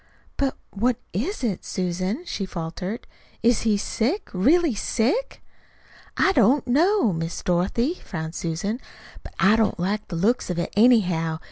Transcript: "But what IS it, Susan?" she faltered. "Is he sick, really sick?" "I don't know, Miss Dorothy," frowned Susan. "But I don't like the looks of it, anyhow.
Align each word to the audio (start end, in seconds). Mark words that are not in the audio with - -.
"But 0.35 0.57
what 0.71 0.97
IS 1.13 1.43
it, 1.43 1.63
Susan?" 1.63 2.23
she 2.25 2.47
faltered. 2.47 3.05
"Is 3.43 3.61
he 3.61 3.77
sick, 3.77 4.31
really 4.33 4.73
sick?" 4.73 5.43
"I 6.17 6.31
don't 6.31 6.65
know, 6.65 7.13
Miss 7.13 7.43
Dorothy," 7.43 8.01
frowned 8.03 8.33
Susan. 8.33 8.81
"But 9.21 9.35
I 9.37 9.55
don't 9.55 9.79
like 9.79 10.07
the 10.07 10.15
looks 10.15 10.49
of 10.49 10.57
it, 10.57 10.73
anyhow. 10.75 11.37